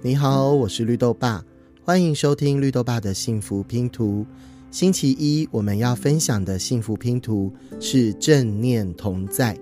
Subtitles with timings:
[0.00, 1.44] 你好，我是绿豆爸，
[1.82, 4.24] 欢迎收听绿豆爸的幸福拼图。
[4.70, 9.58] 星期一我们要分享的幸福拼图是正念同在。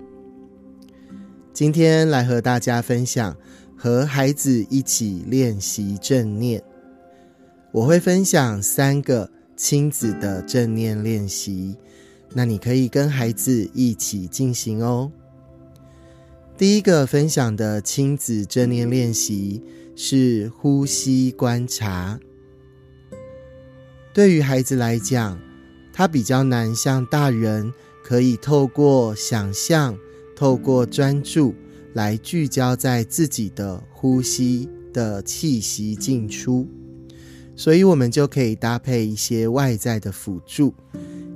[1.53, 3.35] 今天来和大家分享
[3.75, 6.61] 和孩子一起练习正念。
[7.71, 11.75] 我会分享三个亲子的正念练习，
[12.35, 15.11] 那你可以跟孩子一起进行哦。
[16.55, 19.63] 第一个分享的亲子正念练习。
[19.99, 22.19] 是呼吸观察。
[24.13, 25.39] 对于孩子来讲，
[25.91, 27.73] 他比较难像大人
[28.03, 29.97] 可以透过想象、
[30.35, 31.55] 透过专注
[31.95, 36.67] 来聚焦在自己的呼吸的气息进出，
[37.55, 40.75] 所以我们就可以搭配一些外在的辅助，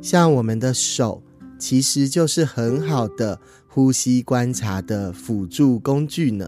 [0.04, 1.24] 像我们的手，
[1.58, 6.48] 其实就是很好的呼吸观察的辅助工具呢。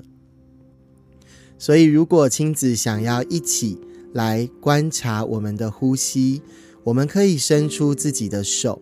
[1.63, 3.79] 所以，如果亲子想要一起
[4.11, 6.41] 来观察我们的呼吸，
[6.83, 8.81] 我们可以伸出自己的手，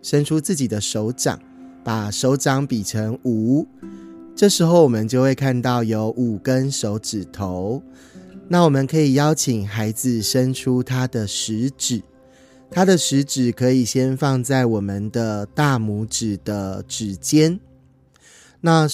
[0.00, 1.38] 伸出自己的手掌，
[1.84, 3.68] 把手掌比成五。
[4.34, 7.82] 这时候，我们就会看到有五根手指头。
[8.48, 12.00] 那我们可以邀请孩子伸出他的食指，
[12.70, 17.60] 他的食指可以先放在我们的大拇指的指尖。
[18.62, 18.88] 那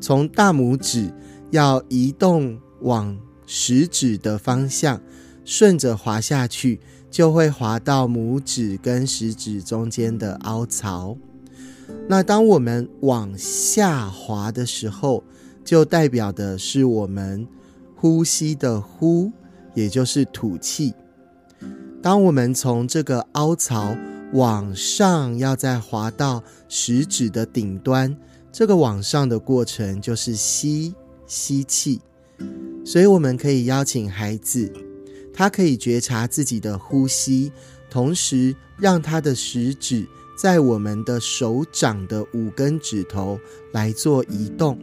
[0.00, 1.14] 从大拇指
[1.52, 2.58] 要移动。
[2.82, 5.00] 往食指的方向
[5.44, 6.80] 顺着滑下去，
[7.10, 11.16] 就会滑到拇指跟食指中间的凹槽。
[12.08, 15.22] 那当我们往下滑的时候，
[15.64, 17.46] 就代表的是我们
[17.96, 19.30] 呼吸的呼，
[19.74, 20.94] 也就是吐气。
[22.02, 23.96] 当我们从这个凹槽
[24.32, 28.16] 往上，要再滑到食指的顶端，
[28.50, 30.94] 这个往上的过程就是吸
[31.26, 32.00] 吸气。
[32.84, 34.72] 所以，我们可以邀请孩子，
[35.32, 37.52] 他可以觉察自己的呼吸，
[37.88, 43.38] 同时让他的食指在我们的手掌的五根指头
[43.72, 44.76] 来做移动，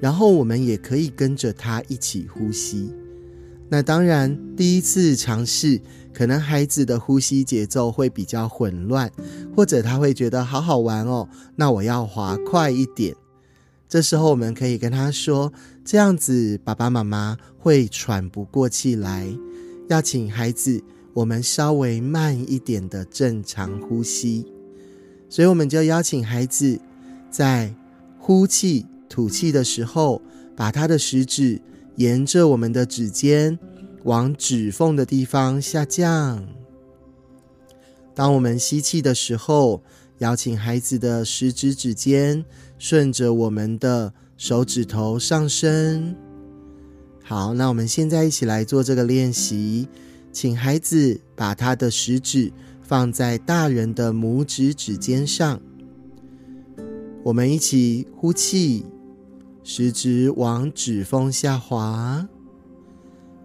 [0.00, 2.92] 然后我们也可以跟着他一起呼吸。
[3.68, 5.78] 那当然，第一次尝试，
[6.14, 9.10] 可能孩子的呼吸节奏会比较混乱，
[9.54, 13.14] 或者他会觉得好好玩哦，那我要滑快一点。
[13.88, 15.50] 这时候，我们可以跟他说
[15.82, 19.26] ：“这样子，爸爸妈妈会喘不过气来。
[19.88, 20.84] 要请孩子，
[21.14, 24.44] 我们稍微慢一点的正常呼吸。
[25.30, 26.78] 所以，我们就邀请孩子
[27.30, 27.74] 在
[28.18, 30.20] 呼气、吐气的时候，
[30.54, 31.58] 把他的食指
[31.96, 33.58] 沿着我们的指尖
[34.04, 36.46] 往指缝的地方下降。
[38.14, 39.82] 当我们吸气的时候，
[40.18, 42.44] 邀请孩子的食指指尖。”
[42.78, 46.14] 顺着我们的手指头上升。
[47.22, 49.88] 好，那我们现在一起来做这个练习，
[50.32, 55.60] 请孩子把他的食指放在大人的拇指指尖上。
[57.24, 58.86] 我们一起呼气，
[59.62, 62.26] 食指往指缝下滑。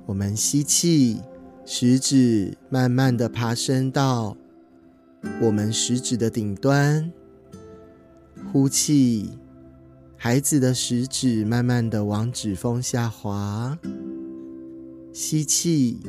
[0.06, 1.20] 我们吸气，
[1.66, 4.38] 食指慢慢的爬升到
[5.42, 7.12] 我们食指的顶端。
[8.52, 9.32] 呼气，
[10.16, 13.78] 孩子的食指慢慢的往指缝下滑。
[15.12, 16.00] 吸气，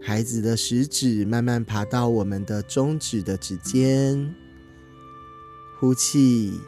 [0.00, 4.34] 孩子的食指慢慢爬到我们的中指的指尖。
[5.78, 6.60] 呼气，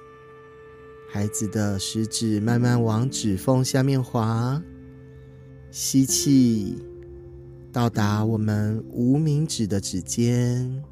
[1.11, 4.62] 孩子的食指慢慢往指缝下面滑。
[5.71, 6.78] 吸气，
[7.71, 10.83] 到达我们无名指的指尖。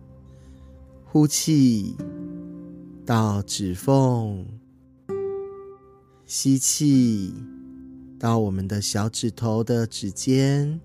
[1.05, 1.97] 呼气。
[3.07, 4.45] 到指缝，
[6.27, 7.33] 吸气，
[8.19, 10.81] 到我们的小指头的指尖。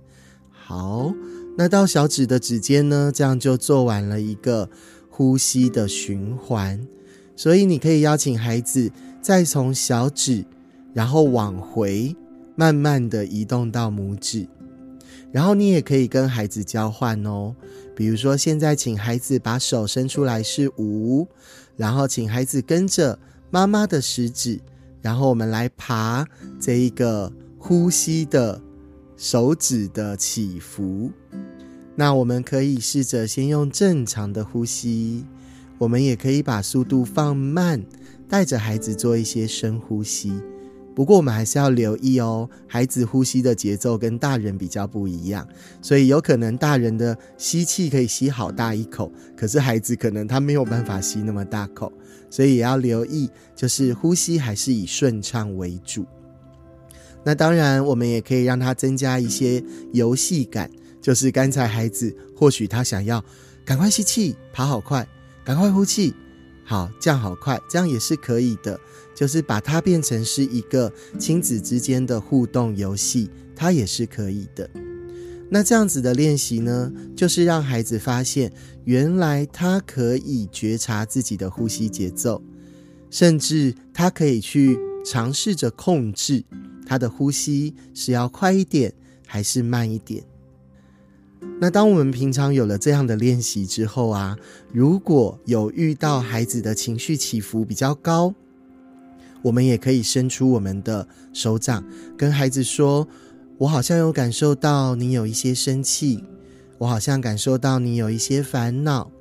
[0.52, 1.16] 好，
[1.58, 3.12] 那到小指的指尖呢？
[3.12, 4.70] 这样就做完了一个
[5.10, 6.88] 呼吸的循环。
[7.36, 10.46] 所以你可以邀请孩子再从小指，
[10.94, 12.16] 然后往回，
[12.56, 14.48] 慢慢的移动到拇指。
[15.32, 17.56] 然后你也可以跟孩子交换哦，
[17.96, 21.28] 比如说现在请孩子把手伸出来是五。
[21.78, 23.18] 然后，请孩子跟着
[23.50, 24.60] 妈妈的食指，
[25.02, 26.28] 然后我们来爬
[26.60, 28.62] 这一个呼吸的
[29.18, 31.10] 手指的起伏。
[31.96, 35.26] 那我们可以试着先用正常的呼吸，
[35.80, 37.84] 我们也可以把速度放慢，
[38.30, 40.32] 带着孩子做一些深呼吸。
[40.94, 45.48] 不过我们还是要留意哦，孩子呼吸的节奏跟大人比较不一样，
[45.82, 51.92] 所以有可能大人的吸气可以吸好大一口，可是孩子可能他没有办法吸那么大口，
[52.30, 56.06] 所以也要留意，就是呼吸还是以顺畅为主。
[57.24, 63.24] 那当然，我们也可以让他增加一些游戏感，就是刚才孩子或许他想要
[63.64, 65.08] 赶快吸气，跑好快，
[65.46, 66.14] 赶快呼气，
[66.66, 68.80] 好降好快，这样也是可以的。
[69.22, 74.68] 就是把它变成是一个亲子之间的互动游戏，它也是可以的。
[75.48, 78.52] 那这样子的练习呢，就是让孩子发现，
[78.84, 82.42] 原来他可以觉察自己的呼吸节奏，
[83.12, 84.76] 甚至他可以去
[85.06, 86.44] 尝试着控制
[86.84, 88.92] 他的呼吸是要快一点
[89.28, 90.24] 还是慢一点。
[91.60, 94.36] 那当我们平常有了这样的练习之后啊，
[94.74, 98.34] 如果有遇到孩子的情绪起伏比较高，
[99.42, 101.84] 我们也可以伸出我们的手掌，
[102.18, 103.08] 跟孩子说
[103.60, 106.24] ：“我好像有感受到你有一些生气，
[106.78, 109.12] 我好像感受到你有一些烦恼。”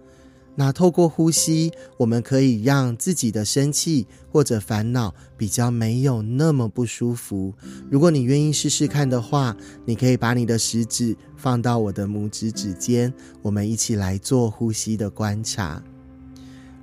[0.57, 7.55] 那透过呼吸，我们可以让自己的生气或者烦恼比较没有那么不舒服。
[7.89, 9.57] 如果你愿意试试看的话，
[9.87, 15.83] 你可以把你的食指放到我的拇指指尖，我们一起来做呼吸的观察。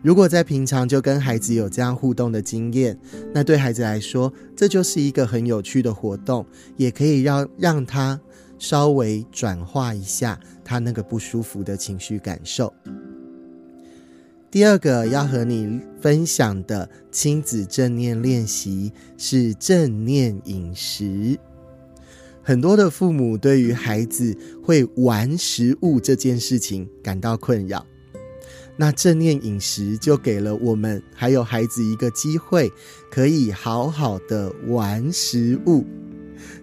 [0.07, 2.97] 如果在平常就跟孩子有这样互动的经验，
[3.33, 6.45] 那对孩子来说，这就是一个很有趣的活动，
[6.77, 8.17] 也可以让让他
[8.57, 12.73] 稍微转化一下他那个不舒服的情绪感受。
[14.49, 21.37] 第二个要和你分享的亲子正念练习是正念饮食。
[22.41, 24.33] 很多的父母对于孩子
[24.63, 27.85] 会玩食物这件事情感到困扰。
[28.79, 32.71] 那正念饮食就给了我们还有孩子一个机会，
[33.09, 35.83] 可以好好的玩食物。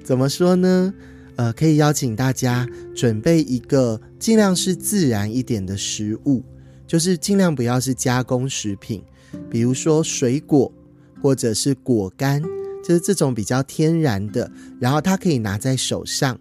[0.05, 0.95] 怎么说呢？
[1.35, 2.65] 呃，可以邀请大家
[2.95, 6.45] 准备一个尽量是自然一点的食物，
[6.87, 9.03] 就是尽量不要是加工食品，
[9.51, 10.73] 比如说水果
[11.21, 12.41] 或者是果干，
[12.85, 14.49] 就是这种比较天然的。
[14.79, 16.39] 然后它可以拿在手上，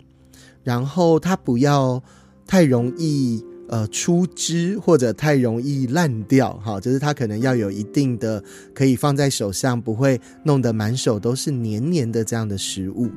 [0.63, 2.03] 然后它不要
[2.45, 3.43] 太容易。
[3.73, 13.09] 呃，出汁或者太容易烂掉，哈，就是它可能要有一定的可以放在手上，不会弄得满手都是黏黏的这样的食物。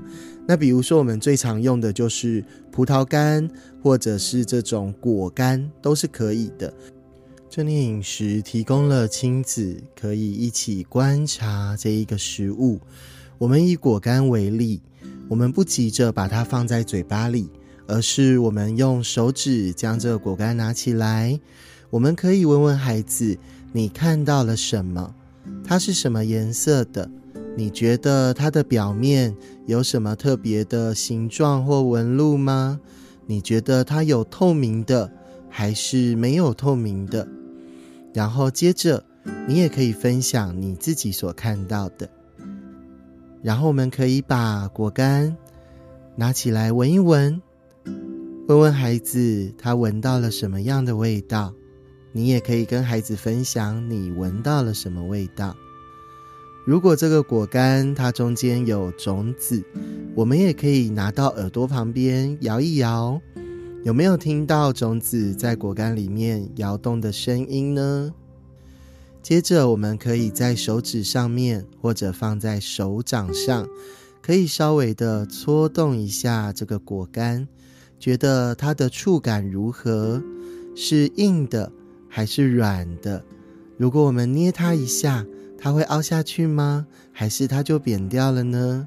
[0.49, 2.43] 那比如说，我们最常用的就是
[2.73, 3.47] 葡萄干，
[3.83, 6.73] 或者是这种果干，都是可以的。
[7.51, 12.81] 正念饮食提供了亲子可以一起观察这一个食物。
[13.37, 14.81] 我们以果干为例，
[15.29, 17.51] 我们不急着把它放在嘴巴里。
[17.87, 21.39] 而是我们用手指将这个果干拿起来，
[21.91, 23.39] 我们可以问问孩子
[23.73, 25.15] ：“你看到了什么？
[25.65, 27.09] 它是什么颜色的？
[27.57, 29.35] 你觉得它的表面
[29.67, 32.81] 有什么特别的形状或纹路吗？
[33.27, 35.11] 你觉得它有透明的
[35.49, 37.27] 还是没有透明的？”
[38.13, 39.05] 然后接着，
[39.47, 42.09] 你也可以分享你自己所看到的。
[43.43, 45.37] 然后我们可以把果干
[46.17, 47.41] 拿起来闻一闻。
[48.49, 51.53] 问问孩子，他闻到了什么样的味道？
[52.13, 55.57] 你也可以跟孩子分享你闻到了什么味道。
[56.65, 59.65] 如果这个果干它中间有种子，
[60.15, 63.21] 我们也可以拿到耳朵旁边摇一摇，
[63.83, 68.15] 有没有听到种子在果干里面摇动的声音呢？
[69.25, 73.67] 接着，我们可以在手指上面或者放在手掌上，
[74.23, 77.49] 可以稍微的搓动一下这个果干。
[77.99, 80.23] 觉得它的触感如何？
[80.75, 81.73] 是硬的
[82.09, 83.25] 还是软的？
[83.79, 85.25] 如果我们捏它一下，
[85.59, 86.87] 它会凹下去吗？
[87.13, 88.87] 还是它就扁掉了呢？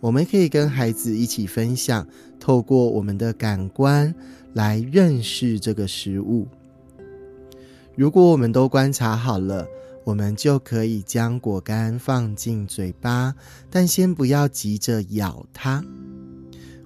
[0.00, 2.06] 我们可以跟孩子一起分享，
[2.38, 4.14] 透过我们的感官
[4.52, 6.46] 来认识这个食物。
[7.96, 9.66] 如果我们都观察好了，
[10.04, 13.34] 我们就可以将果干放进嘴巴，
[13.70, 15.82] 但先不要急着咬它。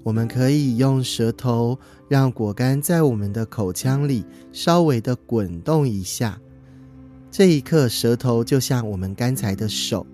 [0.02, 1.78] 我们可以用舌头
[2.08, 6.40] 让果干在我们的口腔里稍微的滚动一下，
[7.30, 10.06] 这一刻舌头就像我们刚才的手，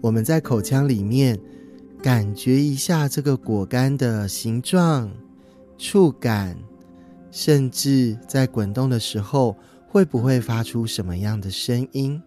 [0.00, 1.38] 我们在口腔里面
[2.02, 5.10] 感觉一下这个果干的形状、
[5.78, 6.56] 触感，
[7.30, 12.20] 甚至在滚动的时候会不会发出什么样的声音？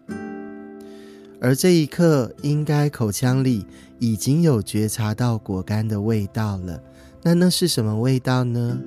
[1.40, 3.64] 而这一刻，应该口腔里
[3.98, 6.82] 已经有觉察到果干的味道了。
[7.22, 8.80] 那那是什么味道呢？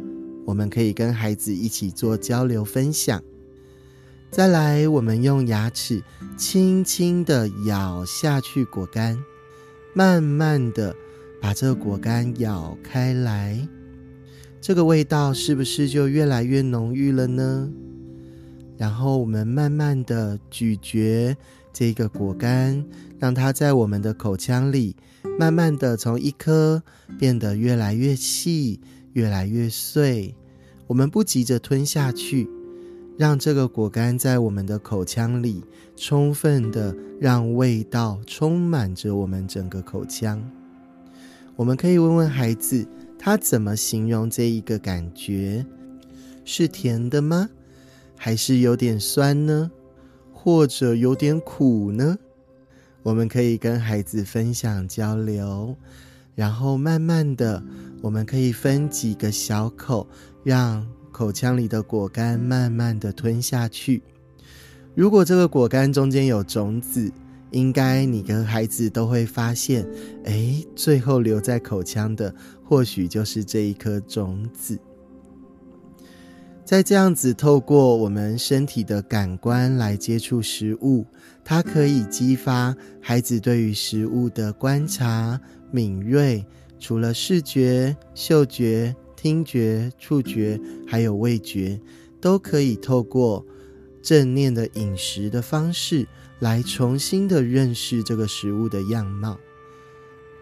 [0.46, 3.22] 我们可以跟孩子一起做交流分享。
[4.32, 6.02] 再来，我们用牙齿
[6.38, 9.18] 轻轻的咬下去果干，
[9.94, 10.96] 慢慢的
[11.40, 13.68] 把这个果干咬开来，
[14.60, 17.70] 这个味道是不是就越来越浓郁了呢？
[18.78, 21.36] 然后我们慢慢的咀嚼。
[21.80, 22.84] 这个果干，
[23.20, 24.94] 让它在我们的口腔里
[25.40, 26.84] 慢慢的从一颗
[27.18, 28.82] 变得越来越细，
[29.14, 30.36] 越来越碎。
[30.88, 32.50] 我们不急着吞下去，
[33.18, 35.64] 让这个果干在我们的口腔里
[35.96, 40.38] 充分的让味道充满着我们整个口腔。
[41.56, 42.86] 我们可以问问孩子，
[43.18, 45.66] 他怎么形容这一个感觉？
[46.44, 47.50] 是甜的吗？
[48.18, 49.72] 还是有点酸呢？
[50.42, 52.18] 或者有点苦呢？
[53.04, 55.76] 我们可以跟孩子分享交流，
[56.34, 57.62] 然后慢慢的，
[58.02, 60.08] 我们可以分几个小口，
[60.46, 64.02] 让口腔里的果干慢慢的吞下去。
[64.96, 67.12] 如果这个果干中间有种子，
[67.52, 69.86] 应该你跟孩子都会发现，
[70.24, 74.80] 哎，最后留在口腔的或许就是这一颗种子。
[76.70, 81.04] 在这样子透过我们身体的感官来接触食物，
[81.44, 86.46] 它可以激发孩子对于食物的观察敏锐。
[86.78, 91.82] 除了视觉、嗅觉、听觉、触觉，还有味觉，
[92.22, 93.44] 都可以透过
[94.00, 96.08] 正念的饮食的方式
[96.38, 99.40] 来重新的认识这个食物的样貌。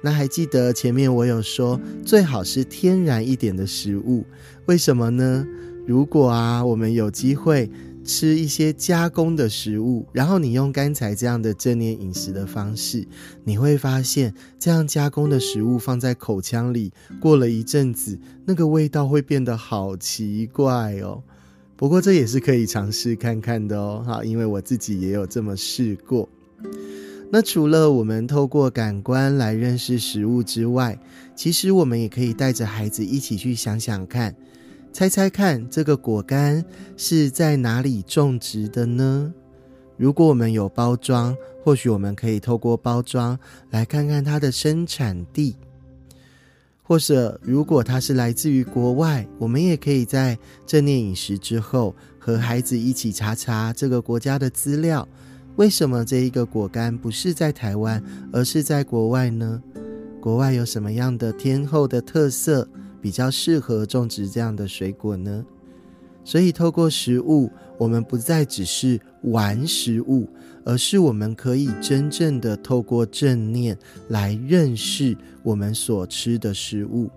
[0.01, 4.25] 那还记得前面我有说，最好是天然一点的食物，
[4.65, 5.47] 为什么呢？
[5.87, 7.71] 如果啊，我们有机会
[8.03, 13.07] 吃一些加工的食物，然后你用刚才这样的正念饮食的方式，
[13.45, 16.91] 你会发现，这样加工的食物放在口腔里，
[17.21, 21.23] 过了一阵子，那个味道会变得好奇怪哦。
[21.77, 26.27] 不过这也是可以尝试看看的哦，哈，因为我自己也有这么试过。
[27.31, 30.99] 那除了我们透过感官来认识食物之外，
[31.33, 34.35] 其实我们也可以带着孩子一起去想想看。
[34.97, 39.31] 猜猜看，这个果干是在哪里种植的呢？
[39.95, 43.37] 如果我们有包装，或许我们可以透过包装
[43.69, 45.55] 来看看它的生产地；
[46.81, 50.35] 或者，如果它是来自于国外，我们也可以在
[50.65, 55.07] 正念饮食之后，和孩子一起查查这个国家的资料。
[55.57, 59.61] 为什么这一个果干不是在台湾，而是在国外呢？
[60.19, 62.67] 国外有什么样的天后的特色？
[63.01, 65.45] 比较适合种植这样的水果呢，
[66.23, 70.27] 所以透过食物，我们不再只是玩食物，
[70.65, 73.77] 而是我们可以真正的透过正念
[74.09, 77.09] 来认识我们所吃的食物，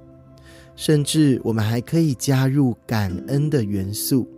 [0.77, 4.29] 甚至我们还可以加入感恩的元素，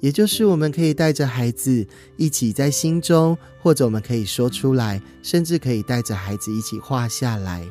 [0.00, 1.86] 也就是我们可以带着孩子
[2.16, 7.66] 一起在心中，或者我们可以说出来，甚至可以带着孩子一起画下来。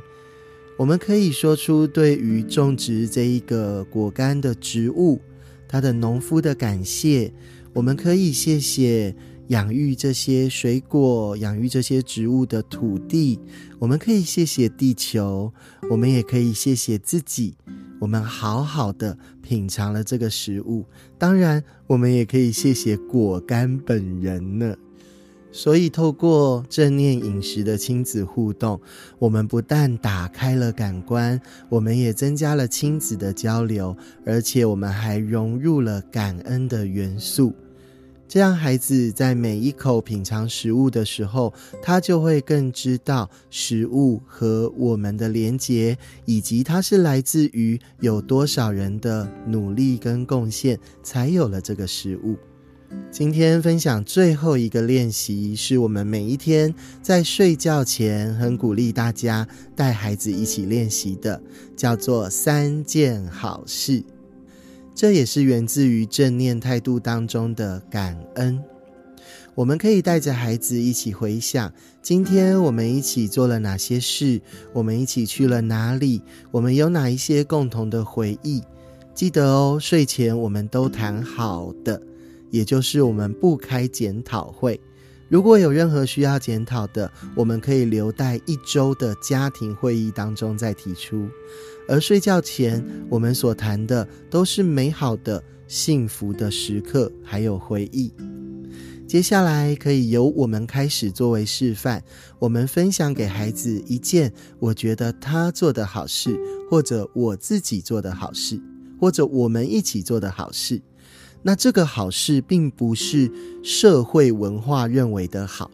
[0.82, 5.22] 我们可以说出对于种植这一个果干的植物，
[5.68, 7.32] 它的农夫的感谢。
[7.72, 9.16] 我们可以谢谢
[9.50, 13.40] 养育这些水果、养育这些植物的土地。
[13.78, 15.54] 我们可以谢谢地球，
[15.88, 17.54] 我们也可以谢谢自己。
[18.00, 20.88] 我们好好的品尝了这个食物，
[21.20, 24.76] 当然，我们也可以谢谢果干本人呢。
[25.54, 28.80] 所以，透过正念饮食的亲子互动，
[29.20, 37.54] 我们不但打开了感官，我们也增加了亲子的交流，而且我们还融入了感恩的元素。
[38.30, 52.38] 这样，孩子在每一口品尝食物的时候，他就会更知道食物和我们的连结，以及它是来自于有多少人的努力跟贡献，才有了这个食物。
[53.12, 61.42] 今天分享最后一个练习，是我们每一天在睡觉前很鼓励大家带孩子一起练习的，
[61.76, 64.04] 叫做三件好事。
[64.96, 68.62] 这也是源自于正念态度当中的感恩。
[69.56, 71.72] 我们可以带着孩子一起回想，
[72.02, 74.42] 今天我们一起做了哪些事，
[74.74, 76.22] 我们一起去了哪里，
[76.52, 78.64] 我们有哪一些共同的回忆。
[79.14, 82.02] 记得哦，睡前我们都谈好的。
[82.52, 84.80] 也就是我们不开检讨会，
[85.30, 91.28] 如果有任何需要检讨的，我们可以留待一周的家庭会议当中再提出。
[91.88, 98.14] 而睡觉前，我们所谈的都是美好的、幸福的时刻，还有回忆。
[99.08, 102.02] 接下来可以由我们开始作为示范，
[102.40, 106.38] 我们分享给孩子一件我觉得他做的好事，
[106.70, 108.58] 或者我自己做的好事，
[109.00, 110.82] 或者我们一起做的好事。
[111.44, 113.32] 那这个好事并不是
[113.64, 115.72] 社会文化认为的好，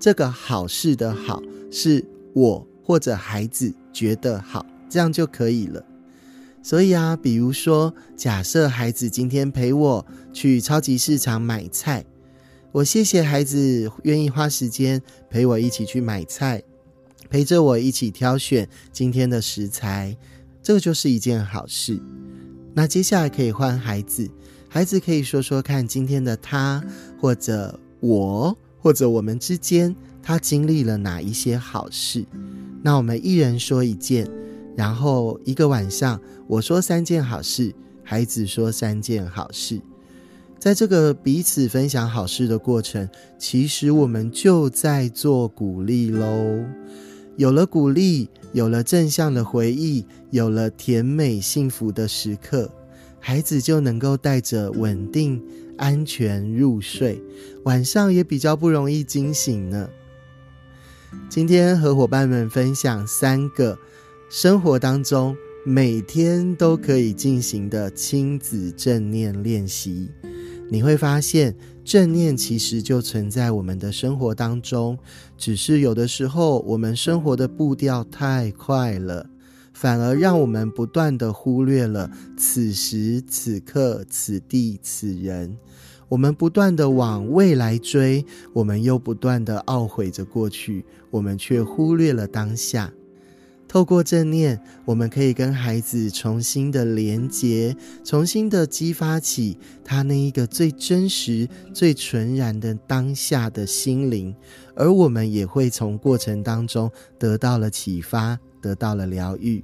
[0.00, 2.04] 这个好事的好是
[2.34, 5.84] 我或者孩子觉得好，这样就可以了。
[6.62, 12.04] 所以啊，比如说，假设孩子今天陪我去超级市场买菜，
[12.72, 16.62] 我谢谢孩子愿意花时间陪我一起去买菜。
[17.30, 20.16] 陪着我一起挑选今天的食材，
[20.62, 22.00] 这个就是一件好事。
[22.74, 24.30] 那接下来可以换孩子，
[24.68, 26.82] 孩子可以说说看今天的他
[27.20, 32.24] 或者我或者我们之间他经历了哪一些好事。
[32.82, 34.30] 那我们一人说一件，
[34.76, 39.80] 然后一个晚上我说三件好事，孩子说三件好事。
[40.58, 43.08] 在这个彼此分享好事的过程，
[43.38, 46.64] 其实我们就在做鼓励喽。
[47.36, 52.68] 有了鼓励，有了正向的回忆，有了甜美幸福的时刻，
[53.20, 55.42] 孩子就能够带着稳定、
[55.76, 57.22] 安全入睡，
[57.64, 59.88] 晚上也比较不容易惊醒呢。
[61.28, 63.78] 今天和伙伴们分享三个
[64.30, 65.34] 生活当中
[65.64, 70.08] 每天都可以进行的亲子正念练习。
[70.70, 74.98] 你会发现，正念其实就存在我们的生活当中，
[75.38, 79.26] 只是有的时候我们生活的步调太快了，
[79.80, 85.56] 反而让我们不断的忽略了此时此刻此地此人。
[86.08, 92.92] 我们不断的往未来追，我们又不断的懊悔着过去，我们却忽略了当下。
[93.68, 104.34] 透过正念，我们可以跟孩子重新的连接，重新的激发起他那一个最真实、最纯然的当下的心灵，
[104.74, 109.62] 而我们也会从过程当中得到了启发，得到了疗愈。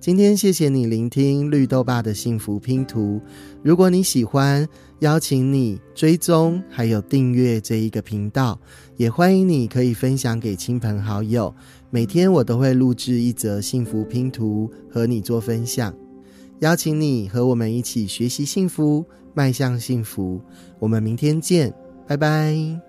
[0.00, 3.20] 今天谢谢你聆听绿豆爸的幸福拼图。
[3.64, 4.66] 如果你喜欢，
[5.00, 8.58] 邀请你追踪还有订阅这一个频道，
[8.96, 11.52] 也欢迎你可以分享给亲朋好友。
[11.90, 15.92] 每天我都会录制一则幸福拼图和你做分享，
[16.60, 19.04] 邀请你和我们一起学习幸福，
[19.34, 20.40] 迈向幸福。
[20.78, 21.74] 我们明天见，
[22.06, 22.87] 拜拜。